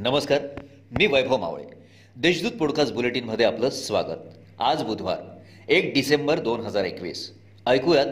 [0.00, 0.40] नमस्कार
[0.98, 1.64] मी वैभव मावळे.
[2.16, 4.16] देशदूत पॉडकास्ट बुलेटिनमध्ये आपलं स्वागत.
[4.58, 5.16] आज बुधवार
[5.68, 7.34] एक डिसेंबर दोन हजार एकवीस.
[7.66, 8.06] ऐकूयात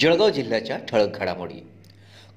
[0.00, 1.66] जळगाव जिल्ह्याच्या ठळक घडामोडी.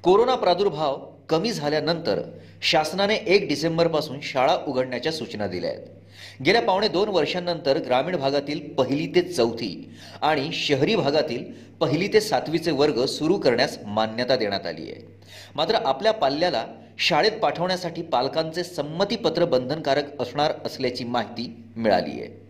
[0.03, 2.21] कोरोना प्रादुर्भाव कमी झाल्यानंतर
[2.61, 5.87] शासनाने एक डिसेंबरपासून शाळा उघडण्याच्या सूचना दिल्या आहेत.
[6.45, 9.89] गेल्या पावणे दोन वर्षांनंतर ग्रामीण भागातील पहिली ते चौथी
[10.21, 11.45] आणि शहरी भागातील
[11.79, 15.07] पहिली ते सातवीचे वर्ग सुरू करण्यास मान्यता देण्यात आली आहे.
[15.55, 16.65] मात्र आपल्या पाल्याला
[16.97, 22.41] शाळेत पाठवण्यासाठी पालकांचे संमतीपत्र बंधनकारक असणार असल्याची माहिती मिळाली आहे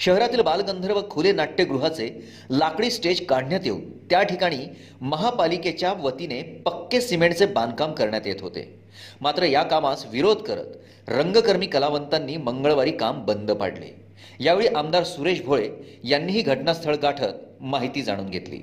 [0.00, 2.08] शहरातील बालगंधर्व खुले नाट्यगृहाचे
[2.50, 4.66] लाकडी स्टेज काढण्यात येऊन त्या ठिकाणी
[5.00, 8.78] महापालिकेच्या वतीने पक्के सिमेंटचे बांधकाम करण्यात येत होते.
[9.20, 13.94] मात्र या कामास विरोध करत रंगकर्मी कलावंतांनी मंगळवारी काम बंद पाडले.
[14.40, 15.68] यावेळी आमदार सुरेश भोळे
[16.04, 18.60] यांनीही घटनास्थळ गाठत माहिती जाणून घेतली.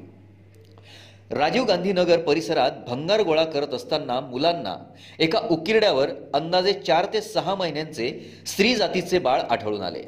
[1.32, 4.76] राजीव गांधी नगर परिसरात भंगार गोळा करत असताना मुलांना
[5.20, 8.10] एका उकिरड्यावर अंदाजे चार ते सहा महिन्यांचे
[8.48, 10.04] स्त्री जातीचे बाळ आढळून आले.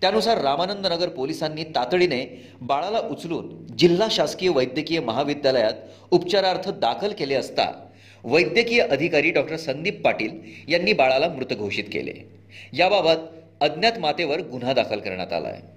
[0.00, 2.24] त्यानुसार रामानंद नगर पोलिसांनी तातडीने
[2.60, 5.72] बाळाला उचलून जिल्हा शासकीय वैद्यकीय महाविद्यालयात
[6.10, 7.70] उपचारार्थ दाखल केले असता
[8.24, 12.14] वैद्यकीय अधिकारी डॉक्टर संदीप पाटील यांनी बाळाला मृत घोषित केले.
[12.72, 13.18] याबाबत
[13.60, 15.75] अज्ञात मातेवर गुन्हा दाखल करण्यात आला आहे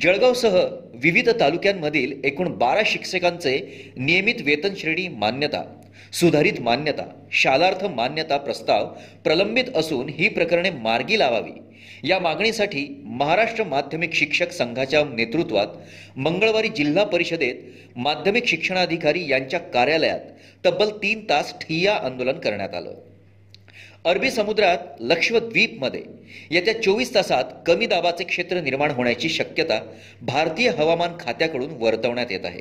[0.00, 0.56] जळगावसह
[0.94, 3.58] विविध तालुक्यांमधील एकूण बारा शिक्षकांचे
[3.96, 5.62] नियमित वेतन श्रेणी मान्यता
[6.12, 8.86] सुधारित मान्यता शालार्थ मान्यता प्रस्ताव
[9.24, 11.52] प्रलंबित असून ही प्रकरणे मार्गी लावावी.
[12.04, 15.66] या मागणीसाठी महाराष्ट्र माध्यमिक शिक्षक संघाच्या नेतृत्वात
[16.16, 17.54] मंगळवारी जिल्हा परिषदेत
[17.96, 20.20] माध्यमिक शिक्षणाधिकारी यांच्या कार्यालयात
[20.66, 22.94] तब्बल तीन तास ठिय्या आंदोलन करण्यात आलं.
[24.04, 26.02] अरबी समुद्रात लक्षद्वीपमध्ये
[26.50, 29.92] येत्या चोवीस तासात कमी दाबाचे क्षेत्र निर्माण होण्याची शक्यता
[30.22, 32.60] भारतीय हवामान खात्याकडून वर्तवण्यात येत आहे.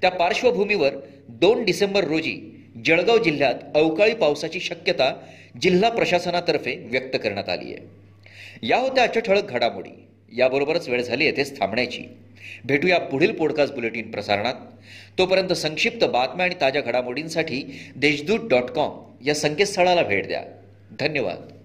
[0.00, 0.90] त्या पार्श्वभूमीवर
[1.28, 5.14] दोन डिसेंबर रोजी जळगाव जिल्ह्यात अवकाळी पावसाची शक्यता
[5.62, 7.86] जिल्हा प्रशासनातर्फे व्यक्त करण्यात आली आहे.
[8.62, 10.04] या होत्या आजच्या ठळक घडामोडी.
[10.36, 12.02] याबरोबरच वेळ झाली येथेच थांबण्याची.
[12.64, 14.54] भेटूया पुढील पॉडकास्ट बुलेटिन प्रसारणात.
[15.18, 18.90] तोपर्यंत संक्षिप्त बातम्या आणि ताज्या घडामोडींसाठी देशदूत डॉट कॉम
[19.26, 20.42] या संकेतस्थळाला भेट द्या.
[20.90, 21.59] धन्यवाद.